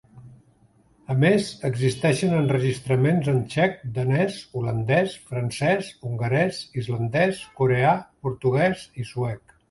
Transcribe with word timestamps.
A 1.15 1.15
més 1.23 1.49
existeixen 1.67 2.31
enregistraments 2.37 3.27
en 3.33 3.37
txec, 3.51 3.75
danès, 3.97 4.37
holandès, 4.61 5.13
francès, 5.33 5.91
hongarès, 6.09 6.63
islandès, 6.83 7.43
coreà, 7.61 7.93
portuguès 8.29 8.83
i 9.05 9.07
suec. 9.11 9.55